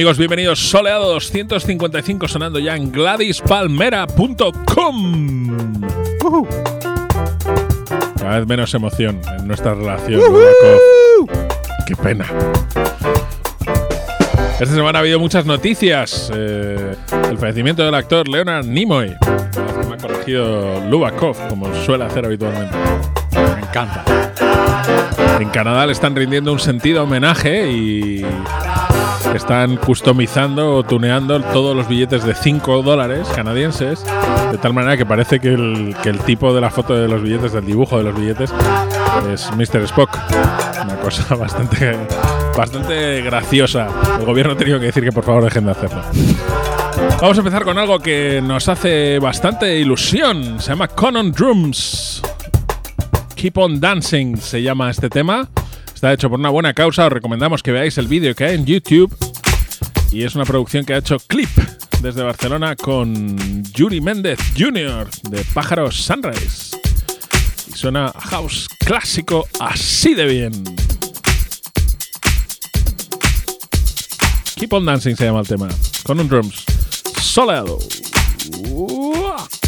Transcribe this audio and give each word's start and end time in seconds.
Amigos, 0.00 0.16
bienvenidos. 0.16 0.58
Soleado 0.58 1.12
255 1.12 2.26
sonando 2.26 2.58
ya 2.58 2.74
en 2.74 2.90
GladysPalmera.com. 2.90 5.68
Cada 8.16 8.38
vez 8.38 8.48
menos 8.48 8.72
emoción 8.72 9.20
en 9.38 9.46
nuestra 9.46 9.74
relación. 9.74 10.22
Qué 11.86 11.94
pena. 11.96 12.24
Esta 14.58 14.74
semana 14.74 15.00
ha 15.00 15.02
habido 15.02 15.18
muchas 15.18 15.44
noticias. 15.44 16.32
Eh, 16.34 16.94
el 17.28 17.36
fallecimiento 17.36 17.84
del 17.84 17.94
actor 17.94 18.26
Leonard 18.26 18.64
Nimoy. 18.64 19.14
Me 19.86 19.96
ha 19.96 19.98
corregido 19.98 20.80
Lubakov, 20.88 21.36
como 21.50 21.66
suele 21.84 22.04
hacer 22.04 22.24
habitualmente. 22.24 22.74
Me 23.34 23.60
encanta. 23.60 24.02
En 25.38 25.50
Canadá 25.50 25.84
le 25.84 25.92
están 25.92 26.16
rindiendo 26.16 26.54
un 26.54 26.58
sentido 26.58 27.02
homenaje 27.02 27.70
y 27.70 28.24
están 29.34 29.76
customizando 29.76 30.76
o 30.76 30.82
tuneando 30.82 31.40
todos 31.40 31.76
los 31.76 31.88
billetes 31.88 32.24
de 32.24 32.34
5 32.34 32.82
dólares 32.82 33.28
canadienses, 33.34 34.04
de 34.50 34.58
tal 34.58 34.74
manera 34.74 34.96
que 34.96 35.06
parece 35.06 35.40
que 35.40 35.48
el, 35.48 35.94
tipo 36.26 36.52
de 36.52 36.60
la 36.60 36.70
foto 36.70 36.94
de 36.94 37.08
los 37.08 37.22
billetes, 37.22 37.52
del 37.52 37.66
dibujo 37.66 37.98
de 37.98 38.04
los 38.04 38.14
billetes, 38.14 38.52
es 39.32 39.50
Mr. 39.52 39.82
Spock. 39.84 40.16
Una 40.84 40.96
cosa 40.96 41.34
bastante, 41.36 41.96
bastante 42.56 43.22
graciosa. 43.22 43.88
El 44.18 44.26
gobierno 44.26 44.54
ha 44.54 44.56
tenido 44.56 44.78
que 44.78 44.86
decir 44.86 45.04
que 45.04 45.12
por 45.12 45.24
favor 45.24 45.44
dejen 45.44 45.64
de 45.66 45.70
hacerlo. 45.72 46.02
Vamos 47.20 47.36
a 47.36 47.40
empezar 47.40 47.64
con 47.64 47.78
algo 47.78 47.98
que 47.98 48.40
nos 48.42 48.68
hace 48.68 49.18
bastante 49.18 49.78
ilusión. 49.78 50.60
Se 50.60 50.70
llama 50.70 50.88
Conan 50.88 51.32
Drums. 51.32 52.22
Keep 53.34 53.58
on 53.58 53.80
Dancing 53.80 54.36
se 54.36 54.62
llama 54.62 54.90
este 54.90 55.08
tema. 55.08 55.48
Está 56.00 56.14
hecho 56.14 56.30
por 56.30 56.38
una 56.38 56.48
buena 56.48 56.72
causa. 56.72 57.04
Os 57.04 57.12
recomendamos 57.12 57.62
que 57.62 57.72
veáis 57.72 57.98
el 57.98 58.08
vídeo 58.08 58.34
que 58.34 58.44
hay 58.44 58.54
en 58.54 58.64
YouTube. 58.64 59.14
Y 60.10 60.22
es 60.22 60.34
una 60.34 60.46
producción 60.46 60.86
que 60.86 60.94
ha 60.94 60.96
hecho 60.96 61.18
Clip 61.18 61.50
desde 62.00 62.22
Barcelona 62.22 62.74
con 62.74 63.62
Yuri 63.74 64.00
Méndez 64.00 64.38
Jr. 64.58 65.10
de 65.28 65.44
Pájaros 65.52 65.96
Sunrise. 65.96 66.74
Y 67.68 67.72
suena 67.72 68.14
house 68.18 68.66
clásico 68.78 69.46
así 69.60 70.14
de 70.14 70.24
bien. 70.24 70.64
Keep 74.54 74.72
on 74.72 74.86
Dancing 74.86 75.16
se 75.16 75.26
llama 75.26 75.40
el 75.40 75.48
tema. 75.48 75.68
Con 76.04 76.18
un 76.18 76.30
drums. 76.30 76.64
Soleado. 77.20 77.78
Uah. 78.70 79.59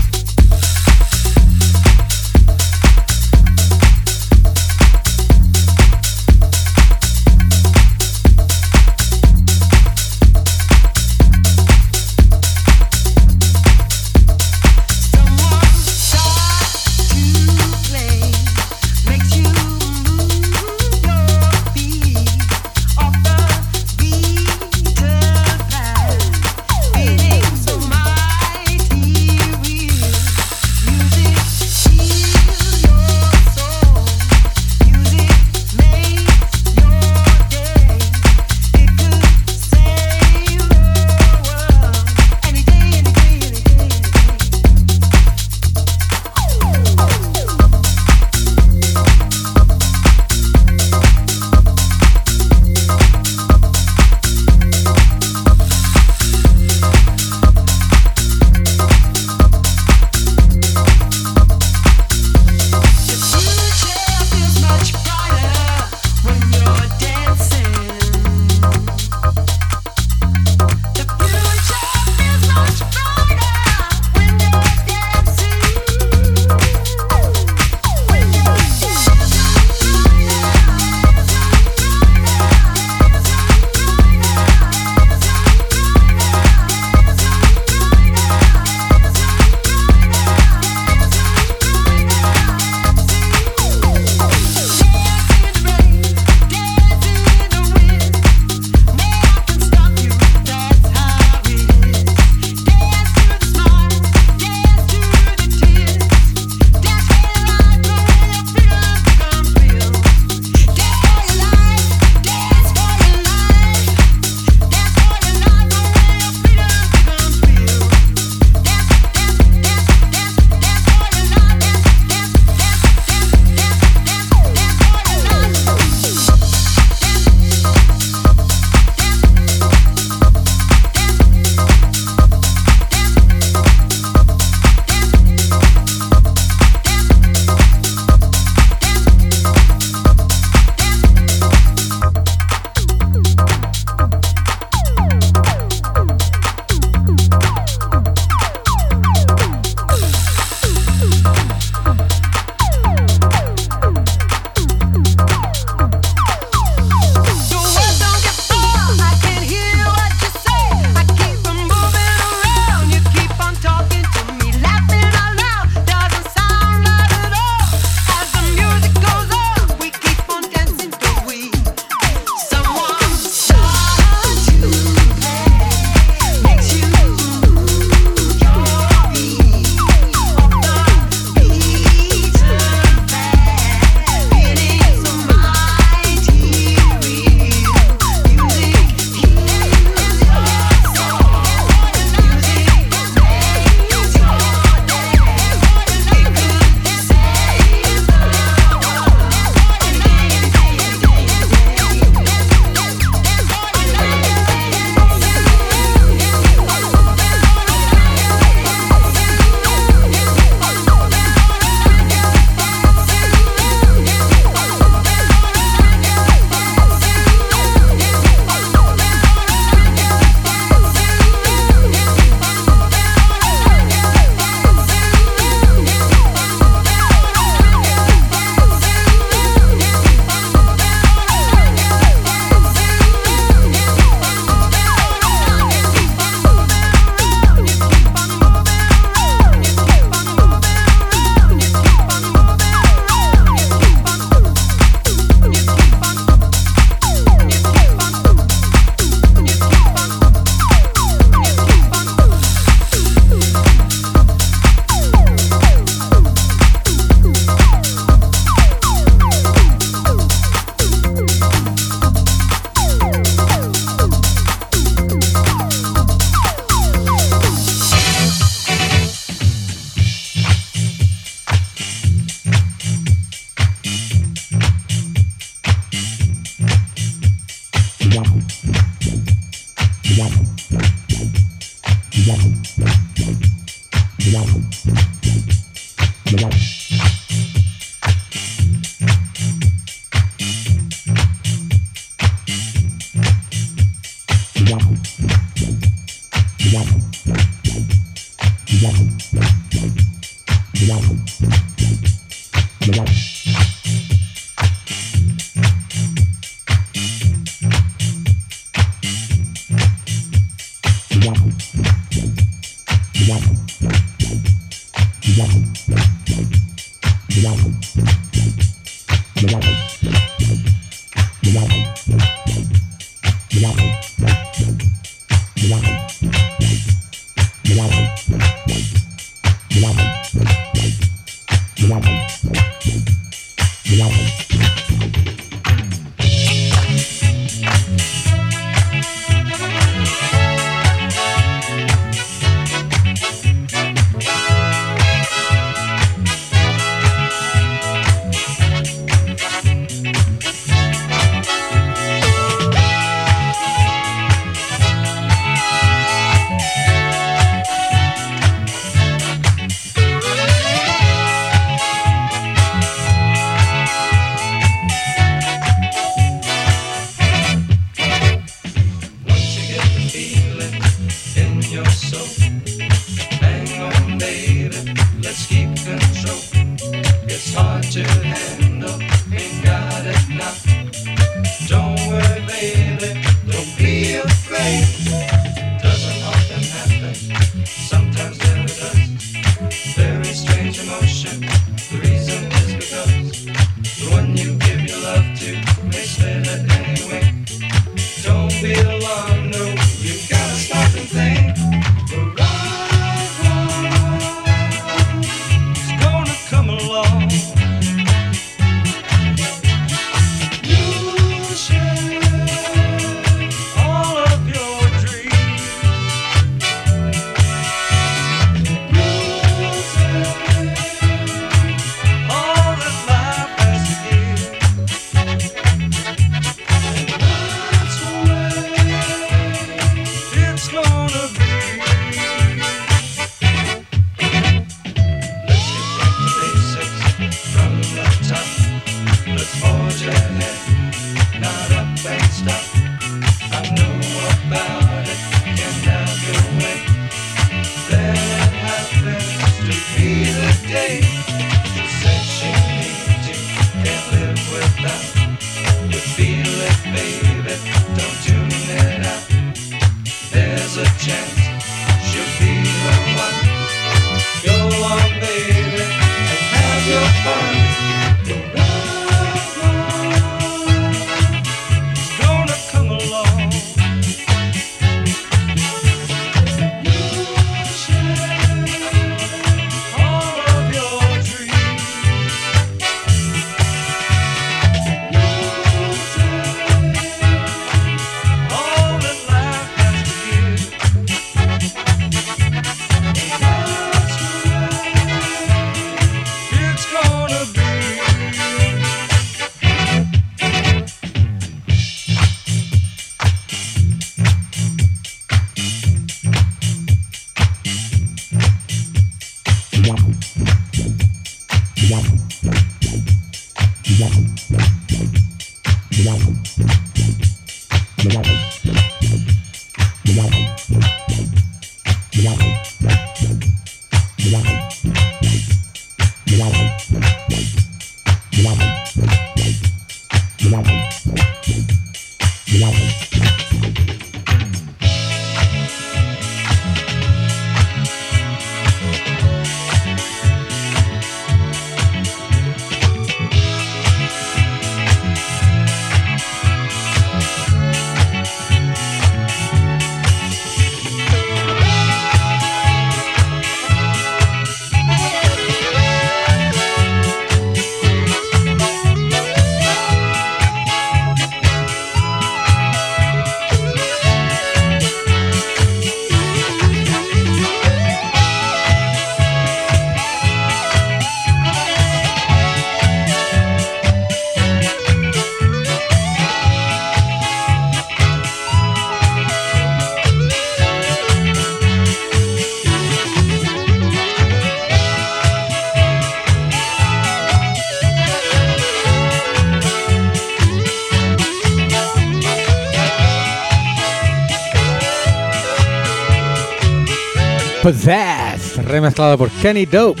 Possessed, 597.68 598.64
remezclado 598.64 599.18
por 599.18 599.30
Kenny 599.42 599.66
Dope. 599.66 600.00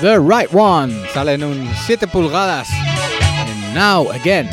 The 0.00 0.18
Right 0.18 0.52
One 0.52 0.92
sale 1.14 1.34
en 1.34 1.44
un 1.44 1.70
7 1.86 2.08
pulgadas 2.08 2.68
en 3.46 3.72
Now 3.72 4.10
Again. 4.10 4.50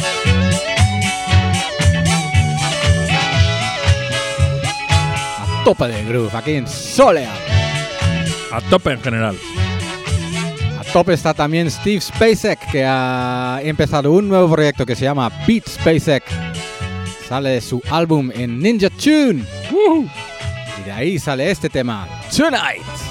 A 5.39 5.63
tope 5.65 5.87
de 5.87 6.05
groove 6.05 6.37
aquí 6.37 6.53
en 6.53 6.67
Soleal. 6.67 7.33
A 8.51 8.61
tope 8.69 8.91
en 8.91 9.01
general. 9.01 9.35
A 10.79 10.83
tope 10.93 11.13
está 11.13 11.33
también 11.33 11.71
Steve 11.71 11.99
Spacek 12.01 12.59
que 12.69 12.85
ha 12.85 13.59
empezado 13.63 14.11
un 14.11 14.29
nuevo 14.29 14.53
proyecto 14.53 14.85
que 14.85 14.95
se 14.95 15.05
llama 15.05 15.31
Beat 15.47 15.67
Spacek. 15.67 16.23
Sale 17.27 17.59
su 17.59 17.81
álbum 17.89 18.29
en 18.35 18.59
Ninja 18.59 18.91
Tune. 18.91 19.43
De 20.89 20.95
ahí 20.95 21.19
sale 21.19 21.51
este 21.51 21.69
tema, 21.69 22.07
Tonight. 22.35 23.08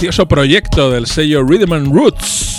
Precioso 0.00 0.26
proyecto 0.26 0.90
del 0.90 1.04
sello 1.04 1.44
Rhythm 1.46 1.74
and 1.74 1.92
Roots. 1.92 2.58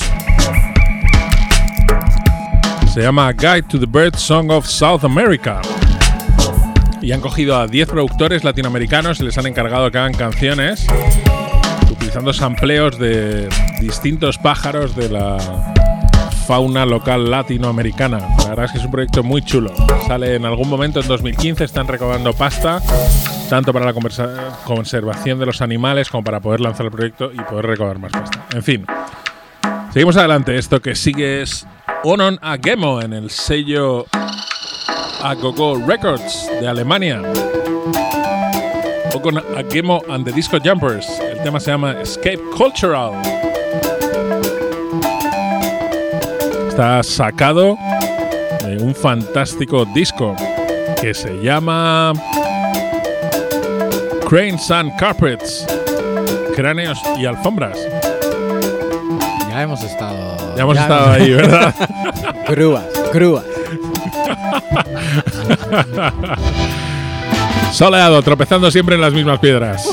Se 2.94 3.02
llama 3.02 3.34
Guide 3.34 3.64
to 3.64 3.80
the 3.80 3.88
Bird 3.88 4.16
Song 4.16 4.52
of 4.52 4.68
South 4.68 5.04
America. 5.04 5.60
Y 7.02 7.12
han 7.12 7.20
cogido 7.20 7.58
a 7.58 7.66
10 7.66 7.90
productores 7.90 8.44
latinoamericanos 8.44 9.20
y 9.22 9.24
les 9.24 9.40
han 9.40 9.48
encargado 9.48 9.90
que 9.90 9.98
hagan 9.98 10.14
canciones 10.14 10.86
utilizando 11.90 12.32
sampleos 12.32 13.00
de 13.00 13.50
distintos 13.80 14.38
pájaros 14.38 14.96
de 14.96 15.10
la 15.10 15.74
fauna 16.52 16.86
local 16.86 17.32
latinoamericana. 17.32 18.20
La 18.40 18.50
verdad 18.50 18.66
es 18.66 18.72
que 18.74 18.78
es 18.80 18.84
un 18.84 18.92
proyecto 18.92 19.24
muy 19.24 19.42
chulo. 19.42 19.72
Sale 20.06 20.36
en 20.36 20.44
algún 20.44 20.68
momento 20.68 21.00
en 21.00 21.08
2015, 21.08 21.64
están 21.64 21.88
recaudando 21.88 22.34
pasta, 22.34 22.82
tanto 23.50 23.72
para 23.72 23.86
la 23.86 23.94
conservación 24.66 25.40
de 25.40 25.46
los 25.46 25.62
animales 25.62 26.10
como 26.10 26.26
para 26.26 26.42
poder 26.42 26.60
lanzar 26.60 26.88
el 26.88 26.92
proyecto 26.92 27.32
y 27.34 27.38
poder 27.38 27.68
recaudar 27.68 28.00
más 28.00 28.12
pasta. 28.12 28.48
En 28.54 28.64
fin, 28.64 28.86
seguimos 29.94 30.18
adelante. 30.18 30.58
Esto 30.58 30.82
que 30.82 30.94
sigue 30.94 31.42
es 31.42 31.66
Onon 32.04 32.38
Agemo 32.42 33.02
en 33.02 33.14
el 33.14 33.30
sello 33.30 34.06
Agogo 35.24 35.82
Records 35.88 36.50
de 36.60 36.68
Alemania. 36.68 37.22
O 39.14 39.22
con 39.22 39.38
Agemo 39.38 40.02
and 40.10 40.26
the 40.26 40.34
Disco 40.34 40.58
Jumpers. 40.62 41.08
El 41.22 41.42
tema 41.44 41.62
se 41.62 41.72
llama 41.72 41.94
Escape 42.02 42.42
Cultural. 42.58 43.51
Está 46.72 47.04
sacado 47.04 47.78
de 48.64 48.78
un 48.82 48.96
fantástico 48.96 49.84
disco 49.94 50.38
que 51.02 51.14
se 51.14 51.34
llama 51.44 52.14
Cranes 54.30 54.72
and 54.72 54.96
Carpets. 54.98 55.68
Cráneos 56.56 56.98
y 57.20 57.26
alfombras. 57.26 57.78
Ya 59.50 59.64
hemos 59.64 59.84
estado. 59.84 60.56
Ya 60.56 60.62
hemos 60.64 60.78
estado 60.78 61.12
ahí, 61.12 61.32
¿verdad? 61.32 61.76
Grúas, 62.48 62.86
grúas. 63.12 63.44
Soleado, 67.74 68.22
tropezando 68.22 68.72
siempre 68.72 68.96
en 68.96 69.02
las 69.02 69.12
mismas 69.12 69.40
piedras. 69.40 69.86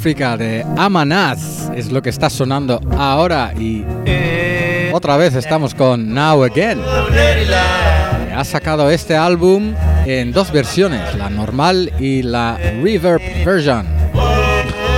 África 0.00 0.38
de 0.38 0.64
Amanaz 0.78 1.70
es 1.76 1.92
lo 1.92 2.00
que 2.00 2.08
está 2.08 2.30
sonando 2.30 2.80
ahora 2.96 3.52
y 3.54 3.84
otra 4.94 5.18
vez 5.18 5.34
estamos 5.34 5.74
con 5.74 6.14
Now 6.14 6.42
Again. 6.44 6.80
que 7.12 8.32
Ha 8.34 8.42
sacado 8.44 8.90
este 8.90 9.14
álbum 9.14 9.74
en 10.06 10.32
dos 10.32 10.50
versiones, 10.52 11.14
la 11.18 11.28
normal 11.28 11.92
y 12.00 12.22
la 12.22 12.56
reverb 12.82 13.20
version. 13.44 13.86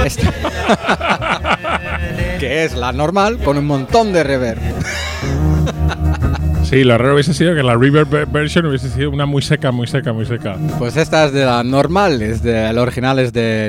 Esta- 0.05 0.33
que 2.39 2.65
es 2.65 2.77
la 2.77 2.93
normal 2.93 3.39
con 3.39 3.59
un 3.59 3.67
montón 3.67 4.13
de 4.13 4.23
reverb. 4.23 4.61
Sí, 6.63 6.85
lo 6.85 6.97
raro 6.97 7.15
hubiese 7.15 7.35
sido 7.35 7.55
que 7.55 7.63
la 7.63 7.75
reverb 7.77 8.09
ve- 8.09 8.25
version 8.25 8.65
hubiese 8.65 8.89
sido 8.89 9.11
una 9.11 9.27
muy 9.27 9.43
seca, 9.43 9.73
muy 9.73 9.87
seca, 9.89 10.15
muy 10.15 10.25
seca. 10.25 10.57
Pues 10.79 10.97
esta 10.97 11.27
es 11.27 11.33
de 11.33 11.45
la 11.45 11.63
normal, 11.65 12.23
es 12.23 12.43
de, 12.43 12.71
el 12.71 12.79
original 12.79 13.19
es 13.19 13.33
de 13.35 13.69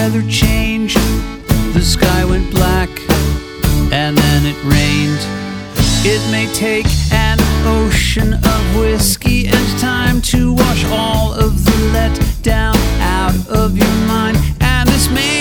weather 0.00 0.26
changed, 0.30 0.96
the 1.74 1.82
sky 1.82 2.24
went 2.24 2.50
black, 2.50 2.88
and 3.92 4.16
then 4.16 4.46
it 4.46 4.56
rained. 4.64 5.20
It 6.12 6.22
may 6.32 6.46
take 6.54 6.86
an 7.12 7.38
ocean 7.66 8.32
of 8.32 8.76
whiskey 8.78 9.46
and 9.46 9.78
time 9.78 10.22
to 10.32 10.54
wash 10.54 10.86
all 10.86 11.34
of 11.34 11.52
the 11.66 11.76
let 11.92 12.16
down 12.42 12.78
out 13.18 13.36
of 13.48 13.76
your 13.76 13.96
mind. 14.06 14.38
And 14.62 14.88
this 14.88 15.10
may 15.10 15.39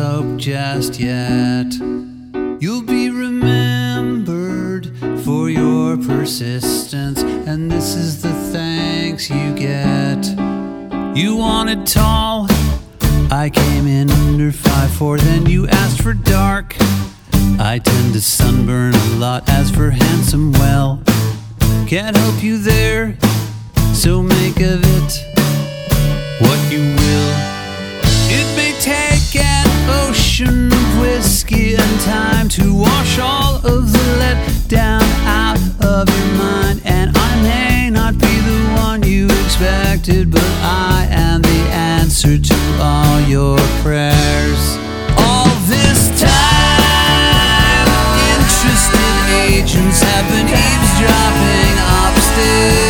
hope 0.00 0.38
just 0.38 0.98
yet. 0.98 1.74
You'll 2.58 2.82
be 2.82 3.10
remembered 3.10 4.86
for 5.24 5.50
your 5.50 5.98
persistence, 5.98 7.20
and 7.22 7.70
this 7.70 7.94
is 7.94 8.22
the 8.22 8.32
thanks 8.50 9.28
you 9.28 9.54
get. 9.54 10.24
You 11.14 11.36
wanted 11.36 11.86
tall, 11.86 12.46
I 13.30 13.50
came 13.52 13.86
in 13.86 14.10
under 14.10 14.50
5'4, 14.50 15.20
then 15.20 15.44
you 15.46 15.68
asked 15.68 16.00
for 16.00 16.14
dark. 16.14 16.74
I 17.58 17.78
tend 17.78 18.14
to 18.14 18.22
sunburn 18.22 18.94
a 18.94 19.16
lot, 19.16 19.48
as 19.50 19.70
for 19.70 19.90
handsome, 19.90 20.52
well, 20.52 21.02
can't 21.86 22.16
help 22.16 22.42
you 22.42 22.56
there, 22.56 23.18
so 23.92 24.22
make 24.22 24.60
of 24.60 24.80
it 24.82 25.12
what 26.40 26.72
you 26.72 26.80
will. 26.96 27.49
Ocean 30.40 30.72
of 30.72 31.00
whiskey 31.00 31.74
and 31.76 32.00
time 32.00 32.48
to 32.48 32.74
wash 32.74 33.18
all 33.18 33.56
of 33.56 33.92
the 33.92 34.16
let 34.18 34.68
down 34.68 35.02
out 35.26 35.58
of 35.82 36.08
your 36.08 36.38
mind. 36.38 36.80
And 36.84 37.10
I 37.14 37.42
may 37.42 37.90
not 37.90 38.14
be 38.14 38.26
the 38.26 38.80
one 38.80 39.02
you 39.02 39.26
expected, 39.26 40.30
but 40.30 40.50
I 40.62 41.06
am 41.10 41.42
the 41.42 41.62
answer 41.72 42.38
to 42.38 42.56
all 42.80 43.20
your 43.22 43.58
prayers. 43.82 44.78
All 45.18 45.48
this 45.66 46.08
time, 46.20 47.88
interested 48.36 49.16
agents 49.52 50.00
have 50.02 50.26
been 50.30 50.48
eavesdropping 50.48 51.76
upstairs. 52.06 52.89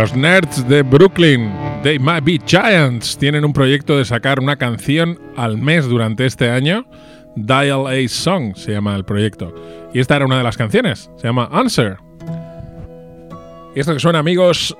Los 0.00 0.16
nerds 0.16 0.66
de 0.66 0.80
Brooklyn, 0.80 1.52
They 1.82 1.98
Might 1.98 2.24
Be 2.24 2.40
Giants, 2.46 3.18
tienen 3.18 3.44
un 3.44 3.52
proyecto 3.52 3.98
de 3.98 4.06
sacar 4.06 4.40
una 4.40 4.56
canción 4.56 5.20
al 5.36 5.58
mes 5.58 5.86
durante 5.86 6.24
este 6.24 6.48
año. 6.48 6.86
Dial 7.36 7.86
A 7.86 8.08
Song 8.08 8.56
se 8.56 8.72
llama 8.72 8.96
el 8.96 9.04
proyecto. 9.04 9.54
Y 9.92 10.00
esta 10.00 10.16
era 10.16 10.24
una 10.24 10.38
de 10.38 10.42
las 10.42 10.56
canciones, 10.56 11.10
se 11.16 11.26
llama 11.26 11.50
Answer. 11.52 11.98
Y 13.76 13.80
esto 13.80 13.92
que 13.92 14.00
suena, 14.00 14.20
amigos. 14.20 14.74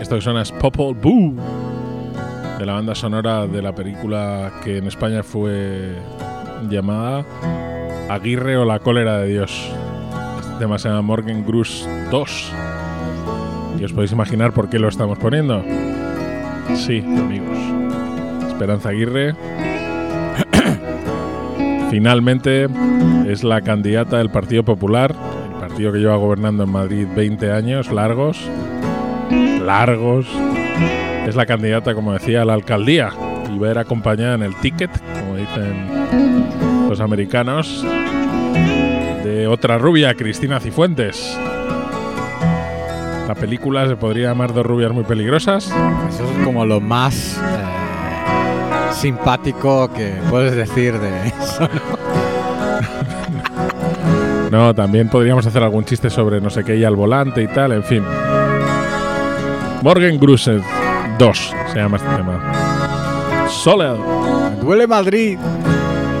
Esto 0.00 0.14
que 0.14 0.20
suena 0.20 0.42
es 0.42 0.52
Popol 0.52 0.94
Boo, 0.94 1.34
de 2.60 2.64
la 2.64 2.74
banda 2.74 2.94
sonora 2.94 3.48
de 3.48 3.60
la 3.60 3.74
película 3.74 4.52
que 4.62 4.76
en 4.76 4.86
España 4.86 5.24
fue 5.24 5.96
llamada 6.70 7.26
Aguirre 8.08 8.56
o 8.56 8.64
la 8.64 8.78
cólera 8.78 9.18
de 9.18 9.30
Dios. 9.30 9.68
Este 10.60 10.78
se 10.78 10.88
llama 10.88 11.02
Morgan 11.02 11.44
Grus 11.44 11.88
2. 12.12 12.67
Y 13.78 13.84
os 13.84 13.92
podéis 13.92 14.12
imaginar 14.12 14.52
por 14.52 14.68
qué 14.68 14.78
lo 14.78 14.88
estamos 14.88 15.18
poniendo. 15.18 15.62
Sí, 16.74 16.98
amigos. 17.00 17.56
Esperanza 18.48 18.88
Aguirre 18.88 19.34
finalmente 21.90 22.66
es 23.28 23.44
la 23.44 23.60
candidata 23.60 24.18
del 24.18 24.30
Partido 24.30 24.64
Popular, 24.64 25.14
el 25.52 25.60
partido 25.60 25.92
que 25.92 25.98
lleva 25.98 26.16
gobernando 26.16 26.64
en 26.64 26.70
Madrid 26.70 27.06
20 27.14 27.52
años 27.52 27.92
largos. 27.92 28.48
Largos. 29.64 30.26
Es 31.26 31.36
la 31.36 31.46
candidata, 31.46 31.94
como 31.94 32.12
decía, 32.12 32.42
a 32.42 32.44
la 32.44 32.54
alcaldía. 32.54 33.10
Y 33.54 33.58
va 33.58 33.68
a 33.68 33.70
ir 33.70 33.78
acompañada 33.78 34.34
en 34.34 34.42
el 34.42 34.54
ticket, 34.56 34.90
como 35.20 35.36
dicen 35.36 36.88
los 36.88 37.00
americanos, 37.00 37.84
de 39.24 39.46
otra 39.46 39.78
rubia, 39.78 40.14
Cristina 40.14 40.58
Cifuentes. 40.58 41.38
La 43.28 43.34
película 43.34 43.86
se 43.86 43.94
podría 43.94 44.28
llamar 44.28 44.54
Dos 44.54 44.64
rubias 44.64 44.90
muy 44.90 45.04
peligrosas. 45.04 45.66
Eso 46.08 46.24
es 46.24 46.44
como 46.44 46.64
lo 46.64 46.80
más 46.80 47.36
eh, 47.36 48.92
simpático 48.94 49.92
que 49.92 50.14
puedes 50.30 50.56
decir 50.56 50.98
de 50.98 51.28
eso. 51.28 51.60
¿no? 51.60 52.08
No, 54.50 54.74
también 54.74 55.10
podríamos 55.10 55.46
hacer 55.46 55.62
algún 55.62 55.84
chiste 55.84 56.08
sobre 56.08 56.40
no 56.40 56.48
sé 56.48 56.64
qué 56.64 56.74
y 56.74 56.82
al 56.82 56.96
volante 56.96 57.42
y 57.42 57.48
tal, 57.48 57.70
en 57.72 57.84
fin. 57.84 58.02
Morgan 59.82 60.18
Grused 60.18 60.62
2 61.18 61.54
se 61.70 61.78
llama 61.78 61.98
este 61.98 62.08
tema. 62.08 63.46
Soledad, 63.46 63.98
Me 63.98 64.56
duele 64.62 64.86
Madrid. 64.86 65.38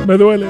me 0.06 0.18
duele. 0.18 0.46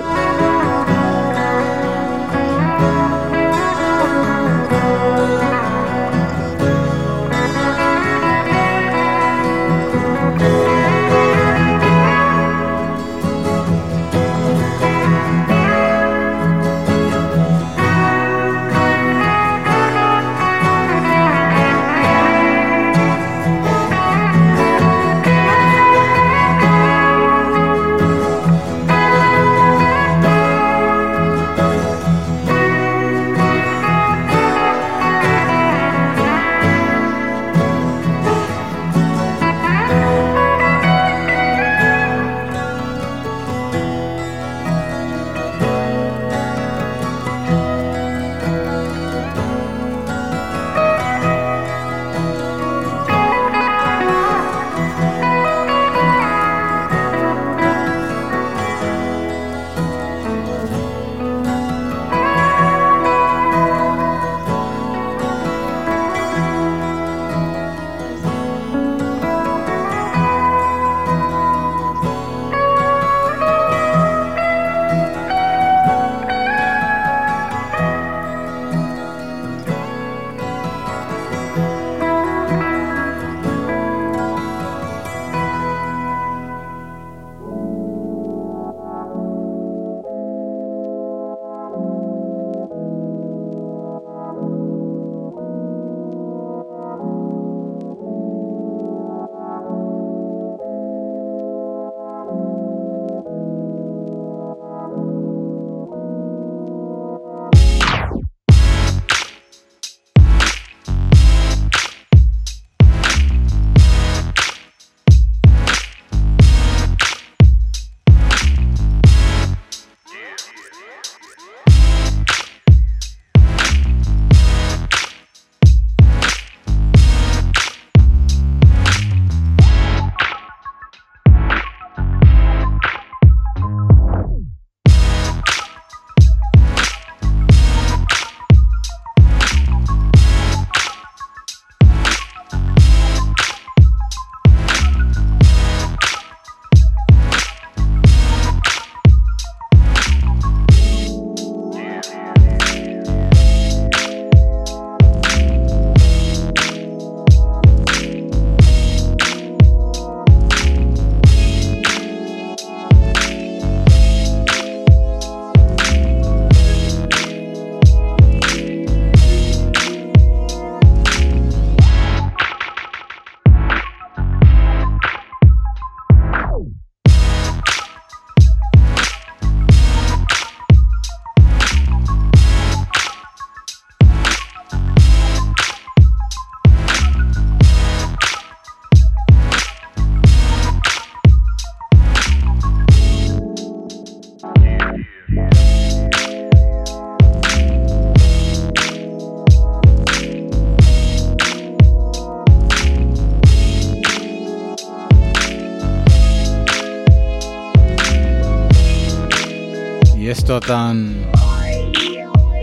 Tan 210.61 211.31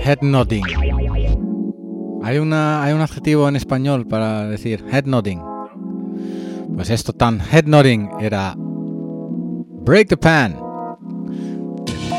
head 0.03 0.19
nodding. 0.21 0.63
Hay 2.23 2.37
una 2.37 2.83
hay 2.83 2.93
un 2.93 3.01
adjetivo 3.01 3.47
en 3.47 3.55
español 3.55 4.07
para 4.07 4.47
decir 4.47 4.83
head 4.91 5.05
nodding. 5.05 5.41
Pues 6.75 6.89
esto 6.89 7.13
tan 7.13 7.39
head 7.39 7.65
nodding 7.65 8.09
era 8.19 8.55
Break 8.57 10.09
the 10.09 10.17
Pan. 10.17 10.57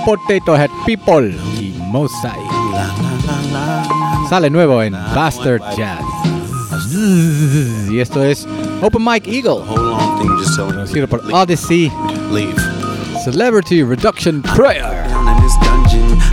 Potato 0.04 0.56
Head 0.56 0.70
People 0.86 1.34
y 1.60 1.74
Mosaic. 1.90 2.34
Sale 4.28 4.50
nuevo 4.50 4.82
en 4.82 4.92
Bastard 4.92 5.62
Jazz. 5.76 6.04
Y 7.90 7.98
esto 7.98 8.22
es 8.22 8.46
Open 8.82 9.04
Mike 9.04 9.30
Eagle, 9.30 9.64
producido 10.68 11.08
por 11.08 11.22
Odyssey. 11.32 11.90
Celebrity 13.24 13.82
Reduction 13.82 14.40
Prayer. 14.42 14.95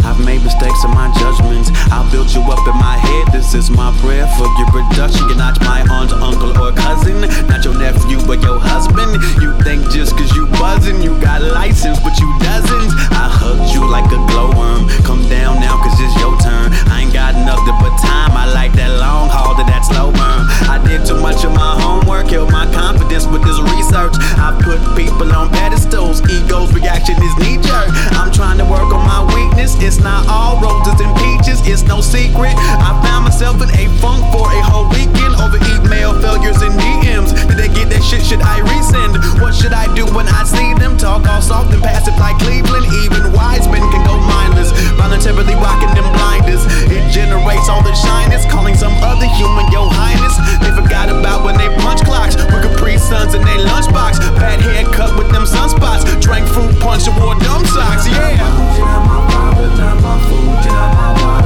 I've 0.04 0.20
made 0.24 0.44
mistakes 0.44 0.84
in 0.84 0.92
my 0.92 1.12
judgments. 1.20 1.72
I 1.92 2.04
built 2.12 2.36
you 2.36 2.42
up 2.52 2.64
in 2.68 2.78
my 2.78 2.98
head. 2.98 3.32
This 3.32 3.54
is 3.54 3.70
my 3.70 3.92
prayer 4.00 4.28
for 4.38 4.48
your 4.60 4.70
production. 4.70 5.28
You're 5.30 5.38
not 5.38 5.60
my 5.62 5.82
aunt, 5.90 6.12
uncle, 6.14 6.52
or 6.60 6.72
cousin, 6.74 7.22
not 7.48 7.64
your 7.64 7.78
nephew 7.78 8.20
but 8.28 8.42
your 8.42 8.60
husband. 8.60 9.20
You 9.42 9.56
think 9.64 9.90
just 9.92 10.18
cause 10.18 10.32
you 10.36 10.48
buzzing, 10.60 11.02
you 11.02 11.16
got 11.22 11.42
license, 11.42 12.00
but 12.00 12.18
you 12.20 12.30
doesn't. 12.40 12.90
I 13.14 13.28
hugged 13.32 13.74
you 13.74 13.84
like 13.88 14.08
a 14.12 14.20
glowworm. 14.32 14.90
Come 15.04 15.24
down 15.30 15.60
now 15.60 15.80
cause 15.82 15.96
it's 16.00 16.16
your 16.20 16.36
turn. 16.40 16.72
I 16.92 17.04
ain't 17.04 17.14
got 17.14 17.36
nothing 17.46 17.78
but 17.80 17.96
time. 18.04 18.36
I 18.36 18.52
like 18.52 18.74
that 18.74 18.92
long 19.00 19.30
haul 19.30 19.56
to 19.56 19.64
that 19.64 19.84
slow 19.86 20.12
burn. 20.12 20.44
I 20.68 20.80
did 20.84 21.06
too 21.06 21.20
much 21.20 21.44
of 21.44 21.54
my 21.54 21.80
homework, 21.80 22.30
killed 22.30 22.52
my 22.52 22.66
confidence 22.74 23.28
with 23.28 23.44
this 23.44 23.60
research. 23.60 24.16
I 24.40 24.56
put 24.64 24.80
people 24.96 25.32
on 25.32 25.50
pedestals, 25.50 26.22
egos 26.30 26.74
reaction 26.74 27.16
is 27.22 27.36
knee 27.40 27.58
jerk. 27.62 27.90
I'm 28.20 28.32
trying 28.32 28.58
to 28.60 28.66
It's 29.64 29.98
not 29.98 30.28
all 30.28 30.60
roses 30.60 31.00
and 31.00 31.16
peaches, 31.16 31.43
bitches, 31.54 31.72
it's 31.72 31.84
no 31.84 32.02
secret. 32.02 32.54
I 32.58 33.00
found 33.06 33.26
myself 33.26 33.62
in 33.62 33.70
a 33.70 33.88
funk 34.00 34.26
for 34.32 34.50
a 34.50 34.62
whole 34.62 34.90
weekend 34.90 35.36
over 35.38 35.58
email 35.76 36.14
failures 36.22 36.62
and 36.62 36.74
DMs. 36.80 37.34
Did 37.48 37.58
they 37.58 37.70
get 37.70 37.90
that 37.90 38.04
shit? 38.04 38.24
Should 38.26 38.42
I 38.42 38.62
resend? 38.62 39.18
What 39.42 39.54
should 39.54 39.74
I 39.74 39.94
do 39.96 40.06
when 40.14 40.28
I 40.28 40.44
see 40.44 40.74
them? 40.76 40.98
Talk 40.98 41.28
all 41.28 41.42
soft 41.42 41.74
and 41.74 41.82
passive 41.82 42.18
like 42.18 42.38
Cleveland. 42.40 42.86
Even 43.06 43.34
wise 43.34 43.68
men 43.68 43.82
can 43.92 44.04
go 44.06 44.18
mindless. 44.18 44.72
Voluntarily 44.98 45.56
rocking 45.56 45.94
them 45.94 46.08
blinders. 46.14 46.64
It 46.90 47.04
generates 47.12 47.70
all 47.70 47.84
the 47.84 47.94
shyness, 47.94 48.46
calling 48.50 48.76
some 48.76 48.94
other 49.04 49.28
human 49.38 49.70
your 49.72 49.90
highness. 49.90 50.36
They 50.62 50.72
forgot 50.74 51.10
about 51.10 51.44
when 51.44 51.58
they 51.58 51.70
punch 51.82 52.02
clocks. 52.04 52.36
With 52.36 52.64
Capri 52.64 52.98
Suns 52.98 53.34
in 53.34 53.44
their 53.44 53.62
lunchbox. 53.62 54.20
Bad 54.40 54.62
haircut 54.62 55.18
with 55.18 55.30
them 55.32 55.44
sunspots. 55.44 56.06
Drank 56.22 56.48
fruit 56.48 56.74
punch 56.80 57.08
and 57.08 57.16
wore 57.22 57.36
dumb 57.40 57.66
socks. 57.66 58.08
Yeah. 58.08 58.42
My 60.04 60.20
food, 60.28 60.44
my 60.66 61.43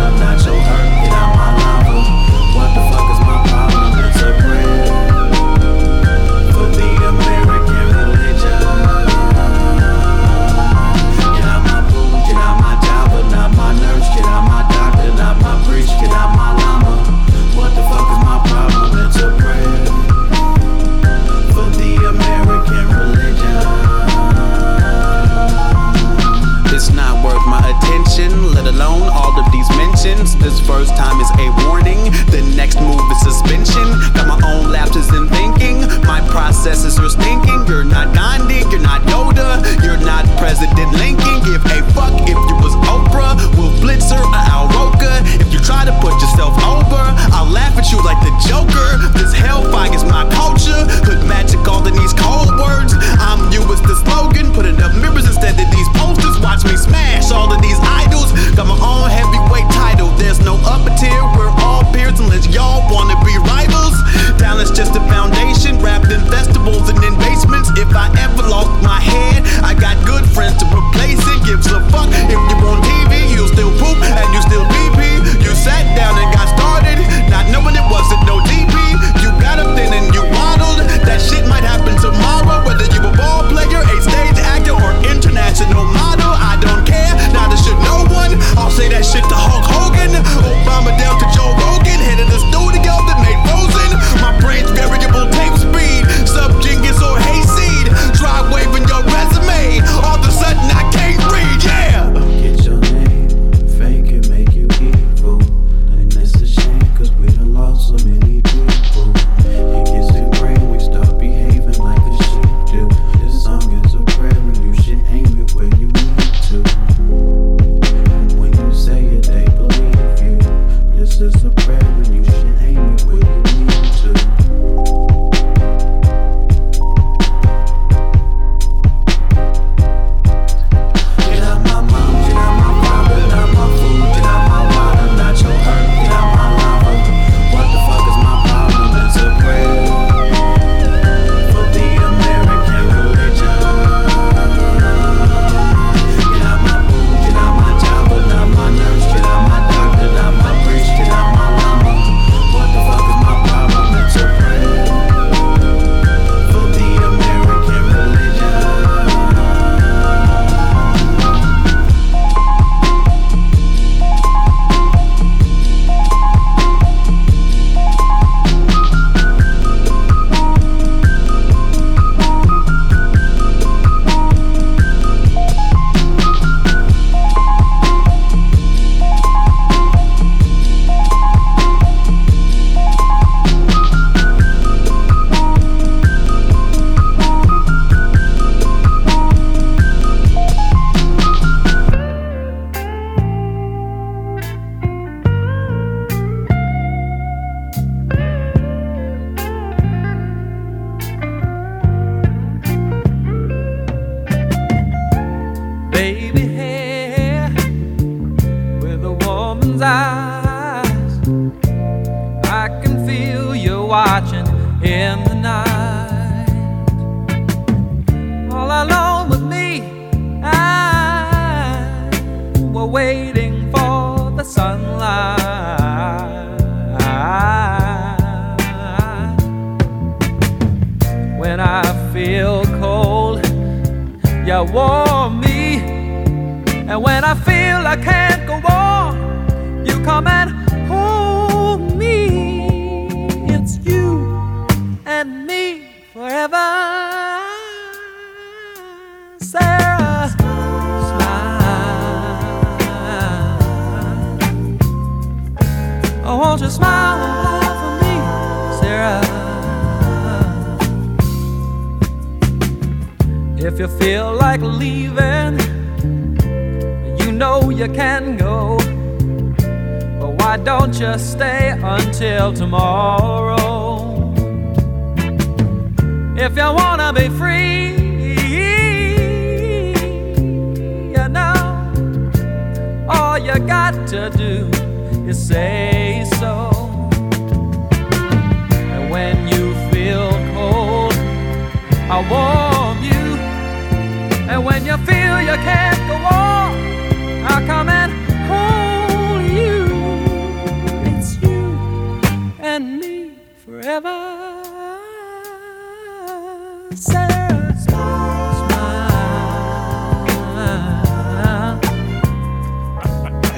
This 30.40 30.60
first 30.62 30.96
time 30.96 31.20
is 31.20 31.30
a 31.40 31.48
warning, 31.68 32.00
the 32.32 32.42
next 32.56 32.80
move 32.80 33.04
is 33.12 33.22
suspension. 33.22 33.84
Got 34.14 34.28
my 34.28 34.40
own 34.46 34.72
lapses 34.72 35.10
in 35.14 35.28
thinking, 35.30 35.82
my 36.08 36.22
process 36.30 36.84
is 36.86 36.96
stinking. 36.96 37.66
You're 37.68 37.84
not 37.84 38.14
Gandhi, 38.14 38.64
you're 38.72 38.84
not 38.84 39.02
Yoda, 39.04 39.60
you're 39.84 40.00
not 40.00 40.26
President 40.38 40.92
Lincoln. 40.94 41.44
Give 41.44 41.64
a 41.66 41.80
fuck 41.92 42.14
if 42.24 42.38
you 42.38 42.56
was 42.64 42.76
Oprah, 42.88 43.36
Will 43.58 43.74
Blitzer 43.84 44.20
or 44.20 44.44
Al 44.54 44.70
Roker. 44.72 45.16
If 45.42 45.52
you 45.52 45.60
try 45.60 45.84
to 45.84 45.94
put 46.00 46.16
yourself 46.22 46.56
over, 46.64 47.02
I'll 47.36 47.50
laugh 47.50 47.76
at 47.78 47.92
you 47.92 48.00
like 48.04 48.20
the 48.24 48.32
Joker. 48.48 48.90
This 49.18 49.34
hellfire 49.34 49.94
is 49.94 50.04
my 50.06 50.24
culture, 50.32 50.88
Could 51.04 51.26
magic 51.28 51.60
all 51.68 51.86
in 51.88 51.96
these 51.96 52.14
cold 52.14 52.56
words. 52.56 52.94
I'm 53.20 53.52
you 53.52 53.62
with 53.68 53.84
the 53.84 53.96
slogan, 54.06 54.54
put 54.54 54.66
enough 54.66 54.96
mirrors 54.96 55.28
instead 55.28 55.60
of 55.60 55.68
these 55.72 55.90
posters. 56.00 56.40
Watch 56.40 56.64
me 56.64 56.78
smash 56.78 57.32
all 57.32 57.52
of 57.52 57.62
these 57.62 57.80
idols. 57.82 58.32
Got 58.56 58.68
my 58.68 58.80
own 58.80 59.10
heavyweight 59.10 59.70
title. 59.74 60.10
There's 60.28 60.42
no 60.42 60.60
upper 60.66 60.94
tier, 60.98 61.24
we're 61.38 61.48
all 61.64 61.86
peers 61.94 62.20
unless 62.20 62.48
y'all 62.54 62.84
wanna 62.94 63.16
be 63.24 63.38
rivals. 63.48 63.77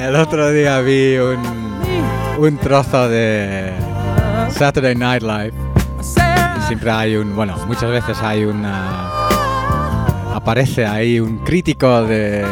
El 0.10 0.16
otro 0.16 0.52
día 0.52 0.82
vi 0.82 1.18
un, 1.18 1.40
un 2.40 2.58
trozo 2.58 3.08
de 3.08 3.72
Saturday 4.50 4.96
Night 4.96 5.22
Live. 5.22 5.54
Y 6.58 6.62
siempre 6.68 6.90
hay 6.90 7.16
un, 7.16 7.36
bueno, 7.36 7.56
muchas 7.68 7.92
veces 7.92 8.18
hay 8.24 8.44
una... 8.44 9.08
Aparece 10.34 10.88
ahí 10.88 11.20
un 11.20 11.38
crítico 11.38 12.06
de... 12.06 12.44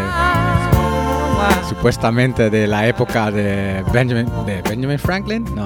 Supuestamente 1.67 2.51
de 2.51 2.67
la 2.67 2.85
época 2.85 3.31
de 3.31 3.83
Benjamin, 3.91 4.27
de 4.45 4.61
Benjamin 4.61 4.99
Franklin, 4.99 5.43
no. 5.55 5.63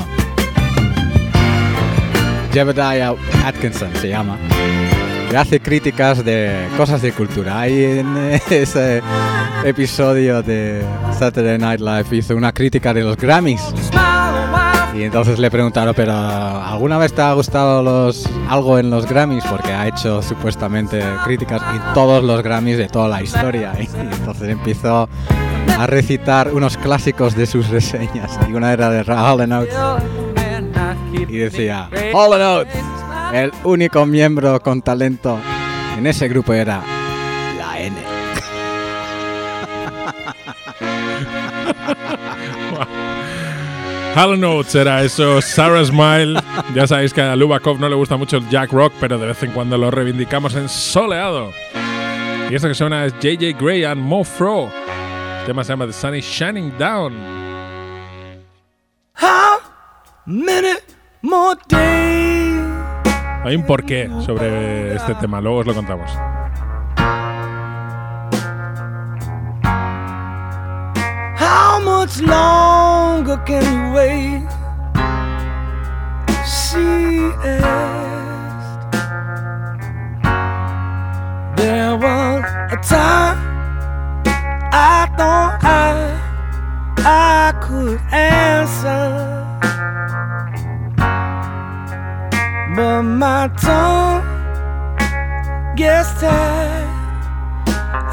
Jebediah 2.54 3.16
Atkinson 3.44 3.94
se 3.98 4.08
llama 4.08 4.38
que 5.32 5.38
hace 5.38 5.62
críticas 5.62 6.26
de 6.26 6.68
cosas 6.76 7.02
de 7.02 7.14
cultura. 7.14 7.62
Ahí 7.62 7.84
en 7.86 8.18
ese 8.50 9.02
episodio 9.64 10.44
de 10.44 10.84
Saturday 11.18 11.58
Night 11.58 11.80
Live 11.80 12.18
hizo 12.18 12.36
una 12.36 12.52
crítica 12.52 12.94
de 12.94 13.02
los 13.02 13.16
Grammys. 13.16 13.62
Y 14.94 15.04
entonces 15.04 15.40
le 15.40 15.50
preguntaron, 15.50 15.94
pero 15.96 16.12
¿alguna 16.12 16.98
vez 16.98 17.14
te 17.14 17.22
ha 17.22 17.32
gustado 17.32 17.82
los, 17.82 18.28
algo 18.50 18.78
en 18.78 18.90
los 18.90 19.08
Grammys? 19.08 19.46
Porque 19.46 19.72
ha 19.72 19.88
hecho 19.88 20.22
supuestamente 20.22 21.02
críticas 21.24 21.62
en 21.74 21.94
todos 21.94 22.22
los 22.26 22.44
Grammys 22.44 22.78
de 22.78 22.90
toda 22.90 23.08
la 23.08 23.24
historia. 23.24 23.72
Y 23.80 23.86
entonces 23.86 24.50
empezó 24.50 25.08
a 25.80 25.88
recitar 25.88 26.54
unos 26.54 26.76
clásicos 26.76 27.38
de 27.38 27.46
sus 27.46 27.70
reseñas. 27.70 28.38
Y 28.50 28.54
una 28.54 28.74
era 28.74 28.90
de 28.90 29.04
Hall 29.10 29.50
Oates. 29.50 29.74
Y 31.30 31.38
decía, 31.38 31.90
Hall 32.14 32.34
Oates, 32.34 32.84
el 33.34 33.52
único 33.64 34.06
miembro 34.06 34.60
con 34.60 34.82
talento 34.82 35.40
en 35.98 36.08
ese 36.08 36.28
grupo 36.28 36.54
era 36.54 36.84
la 37.58 37.80
N. 37.80 37.96
Hall 44.16 44.40
Notes 44.40 44.76
era 44.76 45.04
eso, 45.04 45.42
Sarah 45.42 45.86
Smile. 45.86 46.42
Ya 46.76 46.86
sabéis 46.86 47.14
que 47.14 47.22
a 47.22 47.36
Lubakov 47.36 47.80
no 47.80 47.88
le 47.88 47.96
gusta 47.96 48.18
mucho 48.18 48.38
el 48.38 48.50
Jack 48.50 48.74
Rock, 48.74 48.94
pero 49.00 49.18
de 49.18 49.28
vez 49.28 49.42
en 49.44 49.52
cuando 49.52 49.78
lo 49.78 49.90
reivindicamos 49.90 50.54
en 50.56 50.68
soleado. 50.68 51.54
Y 52.50 52.56
esto 52.56 52.68
que 52.68 52.76
suena 52.76 53.06
es 53.06 53.14
JJ 53.20 53.58
Gray 53.58 53.86
and 53.86 54.02
Mo 54.02 54.26
Fro. 54.26 54.70
El 55.40 55.46
tema 55.46 55.64
se 55.64 55.70
llama 55.70 55.88
The 55.88 55.94
Sun 55.94 56.16
is 56.16 56.26
Shining 56.26 56.74
Down. 56.78 57.14
How 59.16 59.60
many 60.26 60.74
more 61.22 61.56
days? 61.70 62.51
Hay 63.44 63.56
un 63.56 63.66
porqué 63.66 64.10
sobre 64.26 64.96
este 64.96 65.16
tema, 65.16 65.42
luego 65.42 65.60
os 65.60 65.66
lo 65.66 65.74
contamos. 65.74 66.12
How 71.38 71.80
much 71.84 72.22
longer 72.22 73.38
can 73.46 73.64
you 73.64 73.94
wait? 73.94 74.48
She 76.46 77.32
asked. 77.44 77.82
There 81.56 81.96
was 81.96 82.44
a 82.72 82.78
time 82.88 83.38
I 84.72 85.08
thought 85.18 85.64
I 85.64 86.18
I 87.04 87.54
could 87.62 88.00
answer, 88.12 89.21
my 93.42 93.48
tongue 93.48 94.24
gets 95.76 96.14
tired 96.22 96.88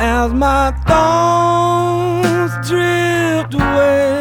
as 0.00 0.32
my 0.32 0.70
thoughts 0.86 2.54
drift 2.66 3.52
away. 3.52 4.17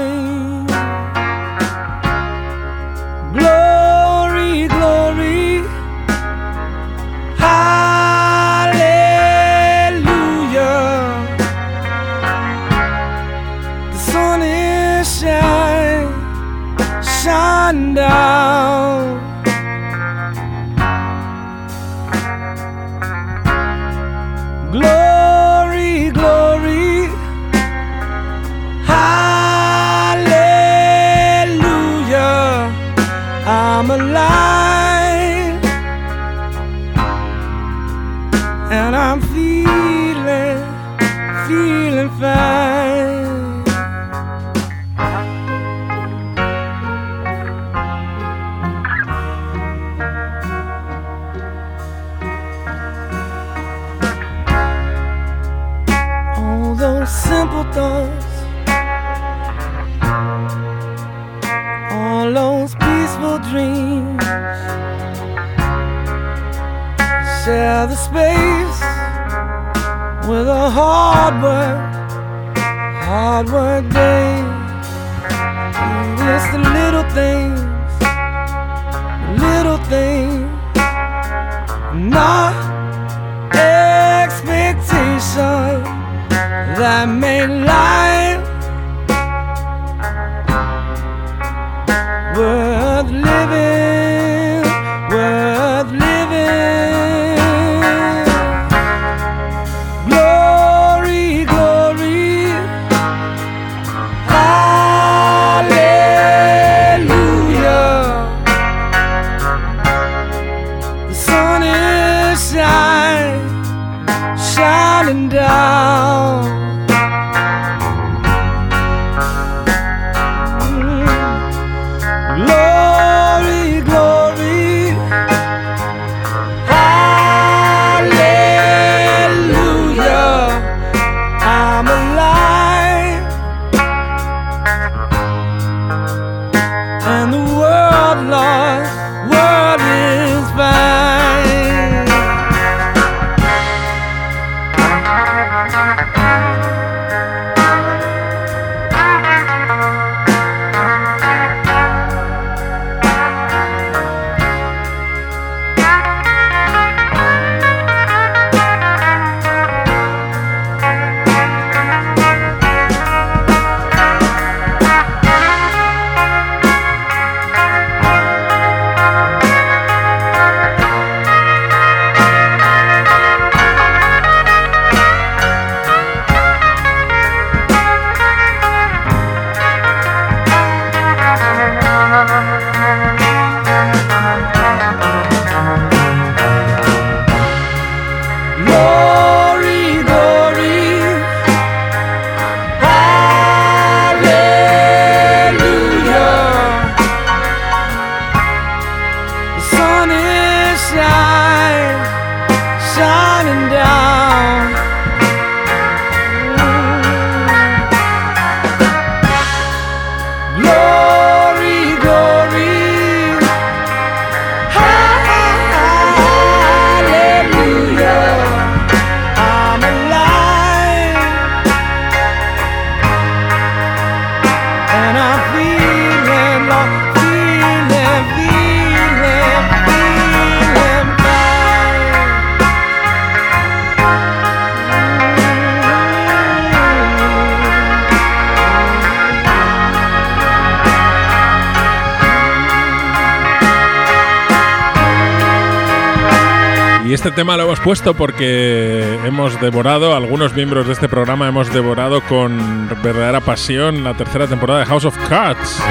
Este 247.17 247.31
tema 247.31 247.57
lo 247.57 247.63
hemos 247.63 247.79
puesto 247.79 248.13
porque 248.13 249.17
hemos 249.25 249.59
devorado, 249.59 250.15
algunos 250.15 250.53
miembros 250.53 250.85
de 250.85 250.93
este 250.93 251.09
programa 251.09 251.47
hemos 251.47 251.73
devorado 251.73 252.21
con 252.21 252.87
verdadera 253.01 253.41
pasión 253.41 254.03
la 254.03 254.13
tercera 254.13 254.45
temporada 254.45 254.81
de 254.81 254.85
House 254.85 255.05
of 255.05 255.17
Cards, 255.27 255.81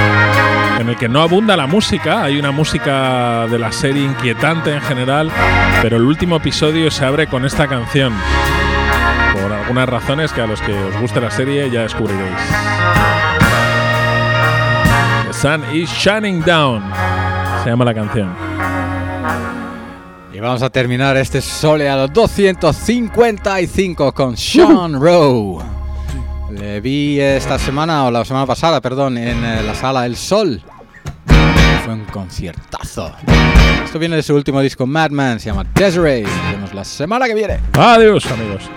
en 0.79 0.89
el 0.89 0.97
que 0.97 1.09
no 1.09 1.22
abunda 1.22 1.57
la 1.57 1.66
música, 1.66 2.22
hay 2.22 2.39
una 2.39 2.53
música 2.53 3.49
de 3.49 3.59
la 3.59 3.72
serie 3.72 4.05
inquietante 4.05 4.72
en 4.72 4.81
general, 4.83 5.33
pero 5.83 5.97
el 5.97 6.05
último 6.05 6.37
episodio 6.37 6.93
se 6.93 7.05
abre 7.05 7.27
con 7.27 7.45
esta 7.45 7.66
canción, 7.66 8.12
por 9.33 9.53
algunas 9.53 9.89
razones 9.89 10.33
que 10.33 10.43
a 10.43 10.47
los 10.47 10.61
que 10.61 10.74
os 10.74 10.97
guste 11.01 11.20
la 11.20 11.33
serie 11.33 11.68
ya 11.68 11.83
descubriréis. 11.83 12.39
The 15.27 15.33
Sun 15.33 15.64
is 15.74 15.91
Shining 15.91 16.45
Down, 16.45 16.85
se 17.64 17.70
llama 17.70 17.85
la 17.85 17.95
canción. 17.95 18.45
Y 20.37 20.39
vamos 20.39 20.62
a 20.62 20.68
terminar 20.68 21.16
este 21.16 21.41
soleado 21.41 22.09
255 22.09 24.12
con 24.12 24.37
Sean 24.37 25.01
Rowe. 25.01 25.64
Le 26.51 26.78
vi 26.82 27.18
esta 27.18 27.59
semana, 27.59 28.05
o 28.05 28.11
la 28.11 28.22
semana 28.22 28.45
pasada, 28.45 28.82
perdón, 28.82 29.16
en 29.16 29.43
eh, 29.43 29.62
la 29.62 29.74
sala 29.74 30.05
El 30.05 30.14
Sol. 30.14 30.62
Fue 31.87 31.95
un 31.95 32.05
conciertazo. 32.05 33.14
Esto 33.82 33.99
viene 33.99 34.16
de 34.16 34.22
su 34.22 34.34
último 34.34 34.61
disco, 34.61 34.87
Madman, 34.87 35.41
se 35.41 35.47
llama 35.47 35.64
Desiree. 35.74 36.24
Nos 36.24 36.53
vemos 36.53 36.74
la 36.74 36.84
semana 36.84 37.26
que 37.28 37.34
viene. 37.34 37.59
Adiós 37.72 38.30
amigos. 38.30 38.68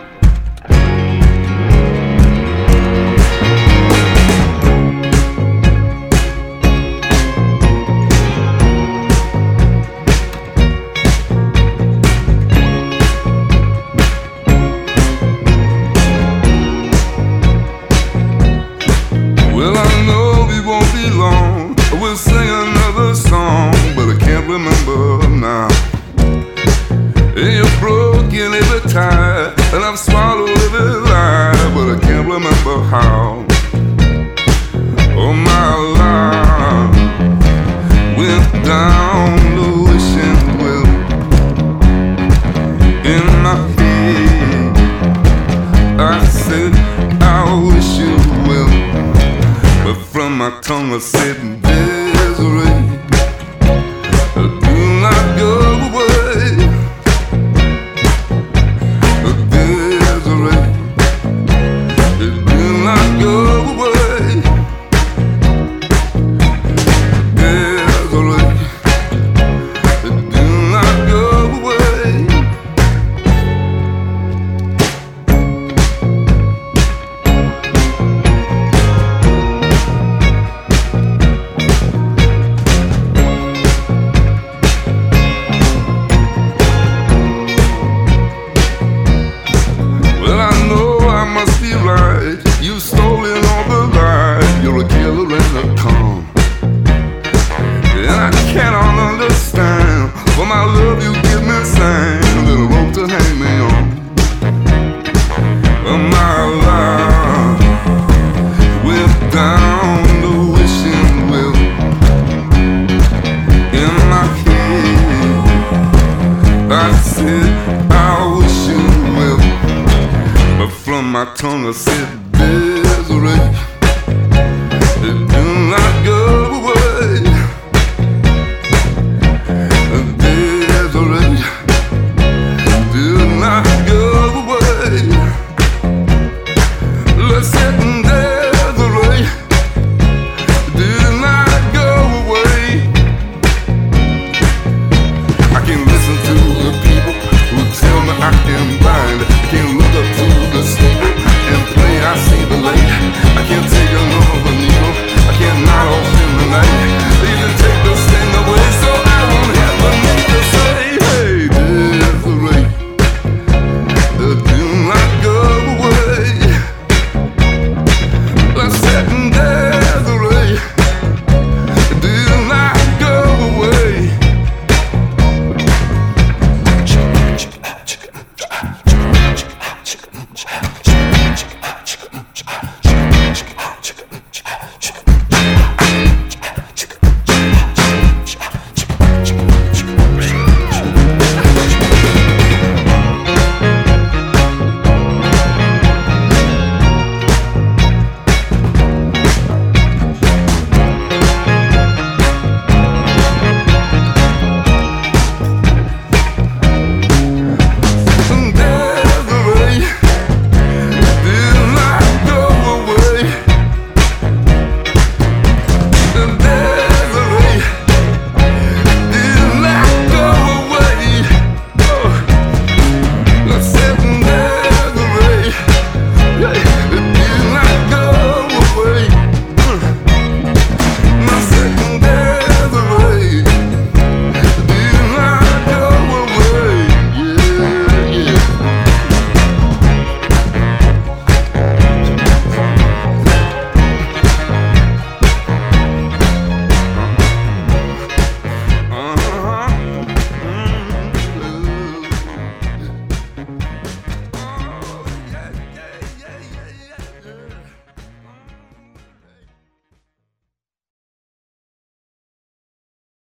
sit 50.99 51.38